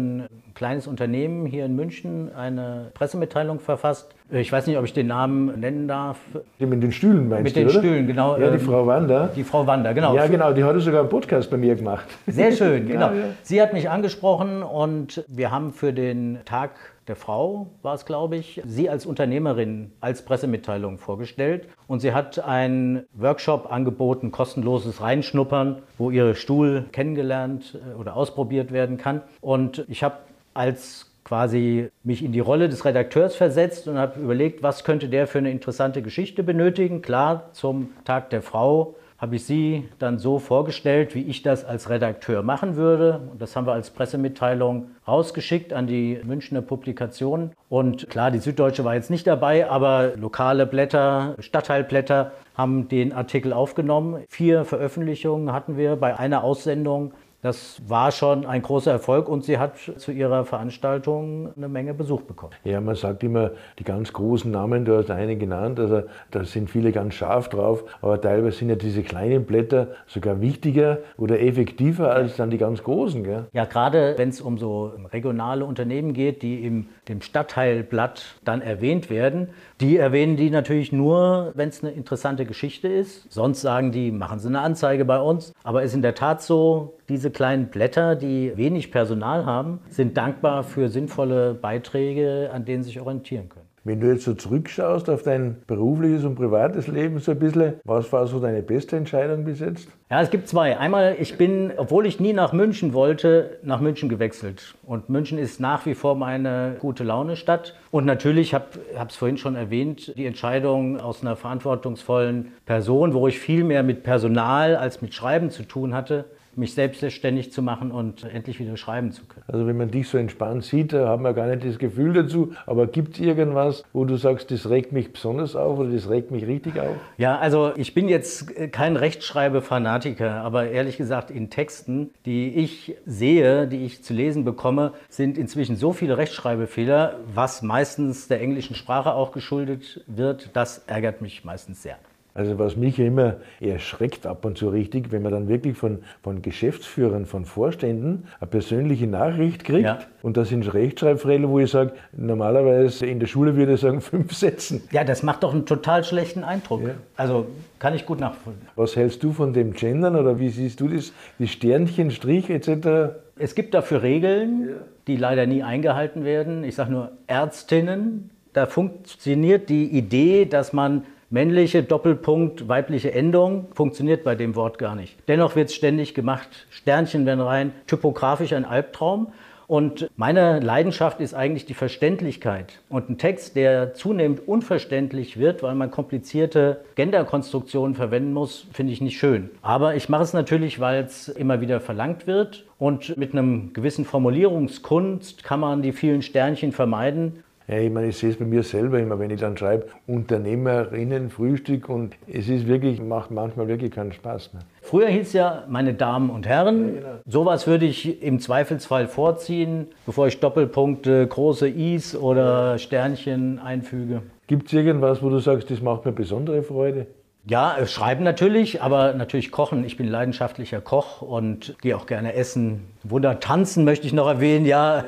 ein 0.51 0.53
kleines 0.53 0.86
Unternehmen 0.86 1.46
hier 1.46 1.65
in 1.65 1.75
München 1.75 2.34
eine 2.36 2.91
Pressemitteilung 2.93 3.60
verfasst. 3.60 4.13
Ich 4.29 4.51
weiß 4.51 4.67
nicht, 4.67 4.77
ob 4.77 4.86
ich 4.86 4.93
den 4.93 5.08
Namen 5.08 5.60
nennen 5.60 5.88
darf. 5.88 6.17
Die 6.60 6.65
mit 6.65 6.84
den 6.84 6.91
Stühlen 6.91 7.29
meinst 7.29 7.43
mit 7.43 7.55
du, 7.55 7.60
Mit 7.62 7.74
den 7.74 7.79
Stühlen, 7.79 8.08
genau. 8.08 8.38
Ja, 8.38 8.50
die 8.50 8.58
ähm, 8.58 8.60
Frau 8.60 8.86
Wanda. 8.86 9.29
Die 9.36 9.43
Frau 9.43 9.65
Wanda, 9.67 9.93
genau. 9.93 10.15
Ja, 10.15 10.27
genau, 10.27 10.53
die 10.53 10.63
hatte 10.63 10.79
sogar 10.79 11.01
einen 11.01 11.10
Podcast 11.10 11.50
bei 11.50 11.58
mir 11.58 11.75
gemacht. 11.75 12.05
Sehr 12.27 12.51
schön, 12.51 12.88
genau. 12.88 13.08
Ja, 13.08 13.15
ja. 13.15 13.24
Sie 13.43 13.62
hat 13.62 13.74
mich 13.74 13.89
angesprochen 13.89 14.63
und 14.63 15.24
wir 15.27 15.51
haben 15.51 15.72
für 15.72 15.93
den 15.93 16.39
Tag 16.46 16.72
der 17.08 17.15
Frau, 17.15 17.67
war 17.81 17.96
es 17.96 18.05
glaube 18.05 18.38
ich, 18.38 18.62
sie 18.65 18.89
als 18.89 19.05
Unternehmerin 19.05 19.91
als 20.00 20.24
Pressemitteilung 20.24 20.98
vorgestellt. 20.98 21.67
Und 21.88 22.00
sie 22.00 22.13
hat 22.13 22.39
einen 22.39 23.03
Workshop 23.13 23.72
angeboten, 23.72 24.31
kostenloses 24.31 25.01
Reinschnuppern, 25.01 25.81
wo 25.98 26.10
ihr 26.12 26.36
Stuhl 26.36 26.86
kennengelernt 26.91 27.77
äh, 27.77 28.00
oder 28.00 28.15
ausprobiert 28.15 28.72
werden 28.72 28.98
kann. 28.98 29.22
Und 29.41 29.84
ich 29.89 30.03
habe 30.03 30.15
als 30.53 31.12
quasi 31.24 31.89
mich 32.03 32.24
in 32.24 32.31
die 32.31 32.39
Rolle 32.39 32.67
des 32.67 32.84
Redakteurs 32.84 33.36
versetzt 33.36 33.88
und 33.88 33.98
habe 33.98 34.20
überlegt, 34.20 34.63
was 34.63 34.84
könnte 34.84 35.08
der 35.08 35.27
für 35.27 35.38
eine 35.38 35.51
interessante 35.51 36.01
Geschichte 36.01 36.43
benötigen. 36.43 37.01
Klar, 37.01 37.50
zum 37.53 37.89
Tag 38.05 38.29
der 38.31 38.41
Frau 38.41 38.96
habe 39.22 39.36
ich 39.36 39.46
sie 39.46 39.88
dann 40.00 40.17
so 40.17 40.39
vorgestellt, 40.39 41.13
wie 41.13 41.22
ich 41.22 41.43
das 41.43 41.63
als 41.63 41.91
Redakteur 41.91 42.41
machen 42.41 42.75
würde. 42.75 43.22
Und 43.31 43.39
das 43.39 43.55
haben 43.55 43.67
wir 43.67 43.74
als 43.74 43.91
Pressemitteilung 43.91 44.89
rausgeschickt 45.08 45.74
an 45.74 45.86
die 45.86 46.20
Münchner 46.24 46.63
Publikationen. 46.63 47.51
Und 47.70 48.10
klar, 48.10 48.31
die 48.31 48.39
Süddeutsche 48.39 48.84
war 48.84 48.96
jetzt 48.96 49.12
nicht 49.12 49.27
dabei, 49.27 49.70
aber 49.70 50.13
lokale 50.17 50.65
Blätter, 50.65 51.36
Stadtteilblätter 51.38 52.31
haben 52.55 52.88
den 52.88 53.13
Artikel 53.13 53.53
aufgenommen. 53.53 54.24
Vier 54.27 54.65
Veröffentlichungen 54.65 55.53
hatten 55.53 55.77
wir 55.77 55.98
bei 55.98 56.17
einer 56.17 56.43
Aussendung. 56.43 57.13
Das 57.41 57.81
war 57.88 58.12
schon 58.12 58.45
ein 58.45 58.62
großer 58.62 58.91
Erfolg 58.91 59.27
und 59.27 59.43
sie 59.43 59.57
hat 59.57 59.77
zu 59.77 60.12
ihrer 60.12 60.45
Veranstaltung 60.45 61.51
eine 61.55 61.67
Menge 61.69 61.95
Besuch 61.95 62.21
bekommen. 62.21 62.53
Ja, 62.63 62.79
man 62.81 62.95
sagt 62.95 63.24
immer 63.24 63.51
die 63.79 63.83
ganz 63.83 64.13
großen 64.13 64.51
Namen, 64.51 64.86
du 64.86 64.95
hast 64.95 65.10
einen 65.10 65.39
genannt, 65.39 65.79
also 65.79 66.03
da 66.29 66.43
sind 66.43 66.69
viele 66.69 66.91
ganz 66.91 67.15
scharf 67.15 67.50
drauf, 67.50 67.83
aber 68.01 68.21
teilweise 68.21 68.57
sind 68.57 68.69
ja 68.69 68.75
diese 68.75 69.01
kleinen 69.01 69.45
Blätter 69.45 69.88
sogar 70.05 70.39
wichtiger 70.39 71.00
oder 71.17 71.41
effektiver 71.41 72.12
als 72.12 72.36
dann 72.36 72.51
die 72.51 72.60
ganz 72.60 72.83
großen. 72.83 73.24
Gell? 73.24 73.48
Ja, 73.53 73.65
gerade 73.65 74.13
wenn 74.17 74.29
es 74.29 74.39
um 74.39 74.60
so 74.60 74.91
regionale 75.12 75.65
Unternehmen 75.65 76.13
geht, 76.13 76.43
die 76.43 76.63
im 76.63 76.89
dem 77.07 77.21
Stadtteilblatt 77.21 78.36
dann 78.43 78.62
erwähnt 78.62 79.10
werden, 79.10 79.50
die 79.81 79.97
erwähnen 79.97 80.38
die 80.38 80.50
natürlich 80.50 80.91
nur, 80.91 81.51
wenn 81.55 81.69
es 81.69 81.83
eine 81.83 81.91
interessante 81.91 82.45
Geschichte 82.45 82.88
ist. 82.88 83.31
Sonst 83.31 83.61
sagen 83.61 83.91
die, 83.91 84.11
machen 84.11 84.39
Sie 84.39 84.47
eine 84.47 84.61
Anzeige 84.61 85.05
bei 85.05 85.19
uns. 85.19 85.53
Aber 85.63 85.81
es 85.81 85.91
ist 85.91 85.95
in 85.95 86.01
der 86.01 86.15
Tat 86.15 86.41
so, 86.41 86.97
diese 87.09 87.31
kleinen 87.31 87.67
Blätter, 87.67 88.15
die 88.15 88.55
wenig 88.55 88.91
Personal 88.91 89.45
haben, 89.45 89.79
sind 89.89 90.17
dankbar 90.17 90.63
für 90.63 90.89
sinnvolle 90.89 91.53
Beiträge, 91.55 92.51
an 92.53 92.65
denen 92.65 92.83
sie 92.83 92.89
sich 92.89 93.01
orientieren 93.01 93.50
können. 93.50 93.61
Wenn 93.83 94.00
du 94.00 94.11
jetzt 94.11 94.25
so 94.25 94.35
zurückschaust 94.35 95.09
auf 95.09 95.23
dein 95.23 95.63
berufliches 95.65 96.23
und 96.23 96.35
privates 96.35 96.88
Leben 96.88 97.17
so 97.17 97.31
ein 97.31 97.39
bisschen, 97.39 97.73
was 97.83 98.13
war 98.13 98.27
so 98.27 98.39
deine 98.39 98.61
beste 98.61 98.95
Entscheidung 98.95 99.43
bis 99.43 99.59
jetzt? 99.59 99.88
Ja, 100.11 100.21
es 100.21 100.29
gibt 100.29 100.47
zwei. 100.47 100.77
Einmal, 100.77 101.15
ich 101.19 101.35
bin, 101.35 101.71
obwohl 101.77 102.05
ich 102.05 102.19
nie 102.19 102.33
nach 102.33 102.53
München 102.53 102.93
wollte, 102.93 103.57
nach 103.63 103.81
München 103.81 104.07
gewechselt. 104.07 104.75
Und 104.83 105.09
München 105.09 105.39
ist 105.39 105.59
nach 105.59 105.88
wie 105.88 105.95
vor 105.95 106.15
meine 106.15 106.75
gute 106.79 107.03
Laune-Stadt. 107.03 107.75
Und 107.89 108.05
natürlich, 108.05 108.50
ich 108.50 108.53
habe 108.53 108.67
es 109.07 109.15
vorhin 109.15 109.38
schon 109.38 109.55
erwähnt, 109.55 110.15
die 110.15 110.27
Entscheidung 110.27 111.00
aus 111.00 111.23
einer 111.23 111.35
verantwortungsvollen 111.35 112.51
Person, 112.67 113.15
wo 113.15 113.27
ich 113.27 113.39
viel 113.39 113.63
mehr 113.63 113.81
mit 113.81 114.03
Personal 114.03 114.75
als 114.75 115.01
mit 115.01 115.15
Schreiben 115.15 115.50
zu 115.50 115.63
tun 115.63 115.95
hatte, 115.95 116.25
mich 116.55 116.74
selbstständig 116.74 117.51
zu 117.51 117.62
machen 117.62 117.91
und 117.91 118.24
endlich 118.24 118.60
wieder 118.60 118.77
schreiben 118.77 119.12
zu 119.12 119.25
können. 119.25 119.46
Also 119.48 119.67
wenn 119.67 119.77
man 119.77 119.91
dich 119.91 120.08
so 120.08 120.17
entspannt 120.17 120.63
sieht, 120.63 120.93
da 120.93 121.10
hat 121.10 121.20
man 121.20 121.34
gar 121.34 121.48
nicht 121.48 121.65
das 121.65 121.77
Gefühl 121.77 122.13
dazu. 122.13 122.53
Aber 122.65 122.88
gibt 122.88 123.15
es 123.15 123.22
irgendwas, 123.22 123.84
wo 123.93 124.05
du 124.05 124.17
sagst, 124.17 124.51
das 124.51 124.70
regt 124.70 124.91
mich 124.91 125.12
besonders 125.13 125.55
auf 125.55 125.79
oder 125.79 125.89
das 125.89 126.10
regt 126.10 126.31
mich 126.31 126.46
richtig 126.46 126.79
auf? 126.79 126.96
Ja, 127.17 127.38
also 127.38 127.72
ich 127.75 127.93
bin 127.93 128.10
jetzt 128.10 128.72
kein 128.72 128.96
Rechtschreibe-Fanatiker, 128.96 130.41
aber 130.41 130.70
ehrlich 130.70 130.98
gesagt 130.98 131.31
in 131.31 131.50
Texten, 131.50 132.12
die 132.25 132.55
ich 132.55 132.96
sehe, 133.05 133.67
die 133.67 133.86
ich 133.86 134.03
zu 134.03 134.13
lesen 134.13 134.43
bekomme, 134.43 134.93
sind 135.10 135.38
inzwischen 135.38 135.75
so 135.75 135.93
viele 135.93 136.17
Rechtschreibfehler, 136.17 137.20
was 137.34 137.62
meistens 137.62 138.27
der 138.27 138.41
englischen 138.41 138.75
Sprache 138.75 139.13
auch 139.13 139.31
geschuldet 139.31 140.03
wird. 140.08 140.50
Das 140.53 140.79
ärgert 140.88 141.22
mich 141.22 141.43
meistens 141.43 141.81
sehr. 141.81 141.98
Also 142.33 142.57
was 142.57 142.77
mich 142.77 142.97
immer 142.97 143.35
erschreckt 143.59 144.25
ab 144.25 144.45
und 144.45 144.57
zu 144.57 144.69
richtig, 144.69 145.11
wenn 145.11 145.21
man 145.21 145.33
dann 145.33 145.50
wirklich 145.50 145.77
von, 145.77 146.00
von 146.23 146.41
Geschäftsführern, 146.41 147.25
von 147.25 147.43
Vorständen 147.43 148.23
eine 148.39 148.50
persönliche 148.50 149.05
Nachricht 149.05 149.65
kriegt 149.65 149.83
ja. 149.83 150.00
und 150.21 150.38
das 150.38 150.47
sind 150.47 150.73
Rechtschreibfehler, 150.73 151.50
wo 151.50 151.59
ich 151.59 151.69
sage, 151.69 151.91
normalerweise 152.13 153.05
in 153.05 153.19
der 153.19 153.27
Schule 153.27 153.57
würde 153.57 153.73
ich 153.73 153.81
sagen 153.81 154.00
fünf 154.01 154.33
Sätzen. 154.33 154.81
Ja, 154.91 155.03
das 155.03 155.23
macht 155.23 155.43
doch 155.43 155.53
einen 155.53 155.65
total 155.65 156.05
schlechten 156.05 156.45
Eindruck. 156.45 156.83
Ja. 156.83 156.93
Also 157.17 157.47
kann 157.79 157.95
ich 157.95 158.05
gut 158.05 158.21
nachvollziehen. 158.21 158.67
Was 158.77 158.95
hältst 158.95 159.21
du 159.23 159.33
von 159.33 159.51
dem 159.51 159.73
Gendern 159.73 160.15
oder 160.15 160.39
wie 160.39 160.50
siehst 160.50 160.79
du 160.79 160.88
das? 160.88 161.11
Die 161.38 161.50
Sternchen, 161.50 162.11
Strich 162.11 162.50
etc.? 162.50 163.17
Es 163.38 163.55
gibt 163.55 163.73
dafür 163.73 164.03
Regeln, 164.03 164.69
ja. 164.69 164.75
die 165.07 165.17
leider 165.17 165.45
nie 165.47 165.63
eingehalten 165.63 166.23
werden. 166.23 166.63
Ich 166.63 166.75
sage 166.75 166.91
nur 166.91 167.11
Ärztinnen. 167.27 168.29
Da 168.53 168.67
funktioniert 168.67 169.69
die 169.69 169.85
Idee, 169.85 170.45
dass 170.45 170.71
man 170.71 171.03
Männliche 171.33 171.81
Doppelpunkt, 171.81 172.67
weibliche 172.67 173.13
Endung 173.13 173.67
funktioniert 173.73 174.25
bei 174.25 174.35
dem 174.35 174.53
Wort 174.57 174.77
gar 174.77 174.95
nicht. 174.95 175.17
Dennoch 175.29 175.55
wird 175.55 175.69
es 175.69 175.75
ständig 175.75 176.13
gemacht. 176.13 176.50
Sternchen 176.69 177.25
werden 177.25 177.39
rein, 177.39 177.71
typografisch 177.88 178.51
ein 178.51 178.65
Albtraum. 178.65 179.31
Und 179.65 180.09
meine 180.17 180.59
Leidenschaft 180.59 181.21
ist 181.21 181.33
eigentlich 181.33 181.65
die 181.65 181.73
Verständlichkeit. 181.73 182.81
Und 182.89 183.09
ein 183.09 183.17
Text, 183.17 183.55
der 183.55 183.93
zunehmend 183.93 184.45
unverständlich 184.45 185.39
wird, 185.39 185.63
weil 185.63 185.75
man 185.75 185.89
komplizierte 185.89 186.81
Genderkonstruktionen 186.95 187.95
verwenden 187.95 188.33
muss, 188.33 188.67
finde 188.73 188.91
ich 188.91 189.00
nicht 189.00 189.17
schön. 189.17 189.51
Aber 189.61 189.95
ich 189.95 190.09
mache 190.09 190.23
es 190.23 190.33
natürlich, 190.33 190.81
weil 190.81 191.05
es 191.05 191.29
immer 191.29 191.61
wieder 191.61 191.79
verlangt 191.79 192.27
wird. 192.27 192.65
Und 192.77 193.15
mit 193.15 193.31
einem 193.31 193.71
gewissen 193.71 194.03
Formulierungskunst 194.03 195.45
kann 195.45 195.61
man 195.61 195.81
die 195.81 195.93
vielen 195.93 196.23
Sternchen 196.23 196.73
vermeiden 196.73 197.41
ja, 197.72 197.78
ich 197.78 197.90
meine, 197.90 198.10
ich 198.10 198.18
sehe 198.18 198.32
es 198.32 198.36
bei 198.36 198.44
mir 198.44 198.63
selber 198.63 199.00
immer, 199.00 199.18
wenn 199.18 199.32
ich 199.32 199.40
dann 199.40 199.56
schreibe, 199.56 199.88
Unternehmerinnen, 200.06 201.30
Frühstück 201.30 201.88
und 201.88 202.16
es 202.28 202.50
ist 202.50 202.68
wirklich, 202.68 203.01
macht 203.01 203.32
manchmal 203.32 203.70
wirklich 203.70 203.92
keinen 203.92 204.12
Spaß 204.12 204.54
mehr. 204.54 204.63
Früher 204.82 205.08
hieß 205.08 205.28
es 205.28 205.34
ja, 205.34 205.63
meine 205.70 205.94
Damen 205.94 206.30
und 206.30 206.46
Herren, 206.46 206.96
ja, 206.96 207.01
genau. 207.01 207.08
sowas 207.25 207.68
würde 207.68 207.86
ich 207.86 208.22
im 208.22 208.42
Zweifelsfall 208.42 209.08
vorziehen, 209.08 209.88
bevor 210.06 210.28
ich 210.28 210.42
Doppelpunkte, 210.42 211.25
große 211.25 211.70
Is 211.70 212.13
oder 212.13 212.78
Sternchen 212.78 213.60
einfüge. 213.60 214.22
Gibt 214.48 214.68
es 214.68 214.74
irgendwas, 214.74 215.24
wo 215.24 215.30
du 215.30 215.40
sagst, 215.40 215.72
das 215.72 215.82
macht 215.82 216.04
mir 216.04 216.12
besondere 216.12 216.63
Freude? 216.63 217.08
Ja, 217.48 217.78
äh, 217.78 217.88
schreiben 217.88 218.25
natürlich, 218.25 218.82
aber 218.82 219.13
natürlich 219.13 219.50
kochen. 219.50 219.86
Ich 219.86 219.96
bin 219.96 220.08
leidenschaftlicher 220.08 220.82
Koch 220.82 221.22
und 221.22 221.75
gehe 221.82 221.96
auch 221.96 222.06
gerne 222.06 222.34
essen. 222.34 222.88
Wunder 223.04 223.40
tanzen 223.40 223.86
möchte 223.86 224.06
ich 224.06 224.13
noch 224.13 224.28
erwähnen, 224.28 224.66
ja. 224.66 225.06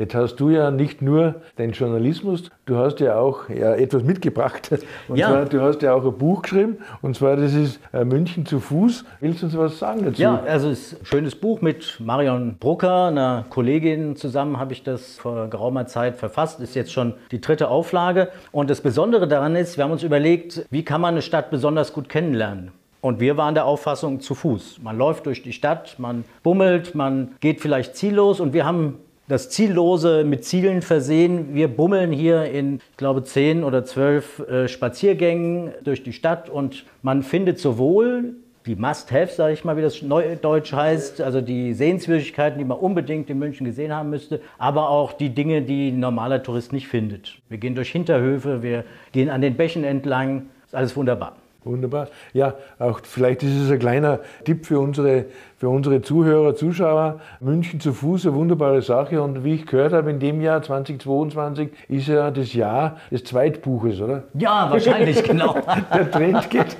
Jetzt 0.00 0.14
hast 0.14 0.36
du 0.36 0.48
ja 0.48 0.70
nicht 0.70 1.02
nur 1.02 1.42
den 1.58 1.72
Journalismus, 1.72 2.50
du 2.64 2.78
hast 2.78 3.00
ja 3.00 3.16
auch 3.16 3.50
ja, 3.50 3.74
etwas 3.74 4.02
mitgebracht. 4.02 4.70
Und 5.08 5.18
ja. 5.18 5.28
zwar, 5.28 5.44
du 5.44 5.60
hast 5.60 5.82
ja 5.82 5.92
auch 5.92 6.06
ein 6.06 6.16
Buch 6.16 6.40
geschrieben, 6.40 6.78
und 7.02 7.16
zwar 7.16 7.36
das 7.36 7.52
ist 7.52 7.80
äh, 7.92 8.02
München 8.02 8.46
zu 8.46 8.60
Fuß. 8.60 9.04
Willst 9.20 9.42
du 9.42 9.46
uns 9.46 9.58
was 9.58 9.78
sagen 9.78 10.06
dazu? 10.06 10.22
Ja, 10.22 10.42
also 10.46 10.70
es 10.70 10.92
ist 10.92 11.02
ein 11.02 11.04
schönes 11.04 11.34
Buch 11.34 11.60
mit 11.60 12.00
Marion 12.00 12.56
Brucker, 12.58 13.08
einer 13.08 13.44
Kollegin 13.50 14.16
zusammen 14.16 14.58
habe 14.58 14.72
ich 14.72 14.82
das 14.82 15.18
vor 15.18 15.48
geraumer 15.48 15.86
Zeit 15.86 16.16
verfasst. 16.16 16.60
Ist 16.60 16.74
jetzt 16.74 16.94
schon 16.94 17.12
die 17.30 17.42
dritte 17.42 17.68
Auflage. 17.68 18.28
Und 18.52 18.70
das 18.70 18.80
Besondere 18.80 19.28
daran 19.28 19.54
ist, 19.54 19.76
wir 19.76 19.84
haben 19.84 19.92
uns 19.92 20.02
überlegt, 20.02 20.64
wie 20.70 20.82
kann 20.82 21.02
man 21.02 21.12
eine 21.12 21.22
Stadt 21.22 21.50
besonders 21.50 21.92
gut 21.92 22.08
kennenlernen? 22.08 22.70
Und 23.02 23.20
wir 23.20 23.36
waren 23.36 23.52
der 23.52 23.66
Auffassung 23.66 24.20
zu 24.20 24.34
Fuß. 24.34 24.80
Man 24.82 24.96
läuft 24.96 25.26
durch 25.26 25.42
die 25.42 25.52
Stadt, 25.52 25.96
man 25.98 26.24
bummelt, 26.42 26.94
man 26.94 27.32
geht 27.40 27.60
vielleicht 27.60 27.96
ziellos 27.96 28.40
und 28.40 28.54
wir 28.54 28.64
haben 28.64 28.98
das 29.30 29.48
Ziellose 29.48 30.24
mit 30.24 30.44
Zielen 30.44 30.82
versehen. 30.82 31.54
Wir 31.54 31.68
bummeln 31.68 32.10
hier 32.10 32.46
in, 32.46 32.80
ich 32.90 32.96
glaube, 32.96 33.22
zehn 33.22 33.62
oder 33.62 33.84
zwölf 33.84 34.40
äh, 34.40 34.66
Spaziergängen 34.66 35.70
durch 35.84 36.02
die 36.02 36.12
Stadt 36.12 36.50
und 36.50 36.84
man 37.02 37.22
findet 37.22 37.60
sowohl 37.60 38.34
die 38.66 38.74
Must-Haves, 38.74 39.36
sage 39.36 39.54
ich 39.54 39.64
mal, 39.64 39.76
wie 39.76 39.82
das 39.82 40.02
Neudeutsch 40.02 40.72
heißt, 40.72 41.20
also 41.20 41.40
die 41.40 41.74
Sehenswürdigkeiten, 41.74 42.58
die 42.58 42.64
man 42.64 42.78
unbedingt 42.78 43.30
in 43.30 43.38
München 43.38 43.64
gesehen 43.64 43.94
haben 43.94 44.10
müsste, 44.10 44.40
aber 44.58 44.90
auch 44.90 45.12
die 45.12 45.30
Dinge, 45.30 45.62
die 45.62 45.90
ein 45.90 46.00
normaler 46.00 46.42
Tourist 46.42 46.72
nicht 46.72 46.88
findet. 46.88 47.38
Wir 47.48 47.58
gehen 47.58 47.76
durch 47.76 47.90
Hinterhöfe, 47.90 48.64
wir 48.64 48.84
gehen 49.12 49.30
an 49.30 49.40
den 49.40 49.56
Bächen 49.56 49.84
entlang, 49.84 50.46
ist 50.66 50.74
alles 50.74 50.96
wunderbar. 50.96 51.36
Wunderbar. 51.64 52.08
Ja, 52.32 52.54
auch 52.78 53.00
vielleicht 53.02 53.42
ist 53.42 53.54
es 53.54 53.70
ein 53.70 53.78
kleiner 53.78 54.20
Tipp 54.44 54.64
für 54.64 54.80
unsere, 54.80 55.26
für 55.60 55.68
unsere 55.68 56.00
Zuhörer, 56.00 56.54
Zuschauer. 56.54 57.20
München 57.38 57.80
zu 57.80 57.92
Fuß, 57.92 58.24
eine 58.24 58.34
wunderbare 58.34 58.80
Sache. 58.80 59.20
Und 59.20 59.44
wie 59.44 59.56
ich 59.56 59.66
gehört 59.66 59.92
habe, 59.92 60.10
in 60.10 60.18
dem 60.18 60.40
Jahr 60.40 60.62
2022 60.62 61.68
ist 61.88 62.08
ja 62.08 62.30
das 62.30 62.54
Jahr 62.54 62.96
des 63.10 63.24
Zweitbuches, 63.24 64.00
oder? 64.00 64.22
Ja, 64.32 64.70
wahrscheinlich, 64.70 65.22
genau. 65.22 65.54
der 65.94 66.10
Trend 66.10 66.48
geht 66.48 66.78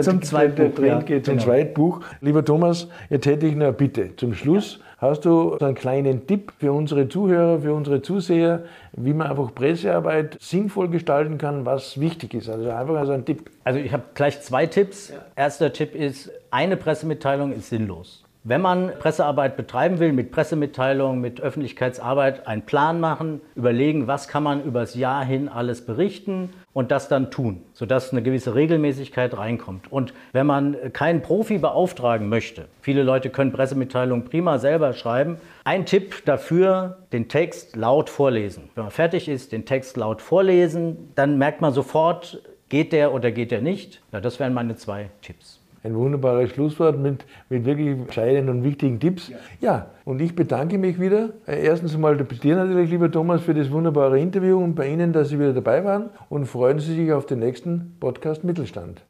zum 0.00 0.22
Zweitbuch. 0.22 0.56
Der 0.56 0.74
Trend 0.74 0.88
ja, 0.88 1.00
geht 1.02 1.26
zum 1.26 1.34
genau. 1.34 1.44
Zweitbuch. 1.44 2.00
Lieber 2.22 2.42
Thomas, 2.42 2.88
jetzt 3.10 3.26
hätte 3.26 3.46
ich 3.46 3.54
noch 3.54 3.66
eine 3.66 3.72
Bitte. 3.74 4.16
Zum 4.16 4.32
Schluss 4.32 4.80
Hast 5.00 5.26
du 5.26 5.56
einen 5.58 5.76
kleinen 5.76 6.26
Tipp 6.26 6.52
für 6.58 6.72
unsere 6.72 7.08
Zuhörer, 7.08 7.60
für 7.60 7.72
unsere 7.72 8.02
Zuseher, 8.02 8.64
wie 8.94 9.12
man 9.12 9.28
einfach 9.28 9.54
Pressearbeit 9.54 10.36
sinnvoll 10.40 10.88
gestalten 10.88 11.38
kann, 11.38 11.64
was 11.64 12.00
wichtig 12.00 12.34
ist? 12.34 12.48
Also 12.48 12.68
einfach 12.68 12.96
also 12.96 13.12
ein 13.12 13.24
Tipp. 13.24 13.48
Also 13.62 13.78
ich 13.78 13.92
habe 13.92 14.02
gleich 14.14 14.40
zwei 14.40 14.66
Tipps. 14.66 15.10
Ja. 15.10 15.18
Erster 15.36 15.72
Tipp 15.72 15.94
ist, 15.94 16.32
eine 16.50 16.76
Pressemitteilung 16.76 17.52
ist 17.52 17.68
sinnlos. 17.68 18.24
Wenn 18.44 18.62
man 18.62 18.92
Pressearbeit 18.98 19.56
betreiben 19.56 19.98
will, 19.98 20.12
mit 20.12 20.30
Pressemitteilungen, 20.30 21.20
mit 21.20 21.40
Öffentlichkeitsarbeit, 21.40 22.46
einen 22.46 22.62
Plan 22.62 22.98
machen, 22.98 23.42
überlegen, 23.56 24.06
was 24.06 24.28
kann 24.28 24.42
man 24.42 24.64
übers 24.64 24.94
Jahr 24.94 25.24
hin 25.24 25.48
alles 25.48 25.84
berichten 25.84 26.50
und 26.72 26.90
das 26.90 27.08
dann 27.08 27.30
tun, 27.30 27.62
sodass 27.74 28.12
eine 28.12 28.22
gewisse 28.22 28.54
Regelmäßigkeit 28.54 29.36
reinkommt. 29.36 29.92
Und 29.92 30.14
wenn 30.32 30.46
man 30.46 30.76
keinen 30.92 31.20
Profi 31.20 31.58
beauftragen 31.58 32.28
möchte, 32.28 32.68
viele 32.80 33.02
Leute 33.02 33.28
können 33.28 33.52
Pressemitteilungen 33.52 34.24
prima 34.24 34.58
selber 34.58 34.94
schreiben, 34.94 35.38
ein 35.64 35.84
Tipp 35.84 36.24
dafür, 36.24 36.98
den 37.12 37.28
Text 37.28 37.76
laut 37.76 38.08
vorlesen. 38.08 38.70
Wenn 38.74 38.84
man 38.84 38.92
fertig 38.92 39.28
ist, 39.28 39.52
den 39.52 39.66
Text 39.66 39.96
laut 39.96 40.22
vorlesen, 40.22 41.10
dann 41.16 41.36
merkt 41.36 41.60
man 41.60 41.74
sofort, 41.74 42.40
geht 42.68 42.92
der 42.92 43.12
oder 43.12 43.30
geht 43.30 43.50
der 43.50 43.60
nicht. 43.60 44.00
Ja, 44.12 44.20
das 44.20 44.38
wären 44.38 44.54
meine 44.54 44.76
zwei 44.76 45.10
Tipps. 45.20 45.57
Ein 45.82 45.94
wunderbares 45.94 46.50
Schlusswort 46.50 46.98
mit, 46.98 47.24
mit 47.48 47.64
wirklich 47.64 47.88
entscheidenden 47.88 48.56
und 48.56 48.64
wichtigen 48.64 48.98
Tipps. 48.98 49.28
Ja. 49.28 49.36
ja, 49.60 49.86
und 50.04 50.20
ich 50.20 50.34
bedanke 50.34 50.78
mich 50.78 51.00
wieder. 51.00 51.30
Äh, 51.46 51.64
erstens 51.64 51.94
einmal 51.94 52.16
bei 52.16 52.34
dir 52.34 52.56
natürlich, 52.56 52.90
lieber 52.90 53.10
Thomas, 53.10 53.42
für 53.42 53.54
das 53.54 53.70
wunderbare 53.70 54.18
Interview 54.18 54.58
und 54.58 54.74
bei 54.74 54.88
Ihnen, 54.88 55.12
dass 55.12 55.28
Sie 55.28 55.38
wieder 55.38 55.52
dabei 55.52 55.84
waren 55.84 56.10
und 56.28 56.46
freuen 56.46 56.80
Sie 56.80 56.94
sich 56.94 57.12
auf 57.12 57.26
den 57.26 57.38
nächsten 57.38 57.96
Podcast 58.00 58.44
Mittelstand. 58.44 59.04